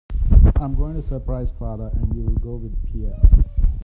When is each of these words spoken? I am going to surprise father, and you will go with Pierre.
I 0.55 0.63
am 0.65 0.73
going 0.73 0.99
to 0.99 1.07
surprise 1.07 1.51
father, 1.59 1.91
and 1.93 2.11
you 2.15 2.23
will 2.23 2.37
go 2.39 2.55
with 2.55 2.73
Pierre. 2.87 3.21